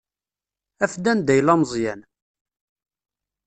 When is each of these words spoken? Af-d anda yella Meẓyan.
Af-d 0.83 1.05
anda 1.11 1.33
yella 1.37 1.55
Meẓyan. 1.59 2.01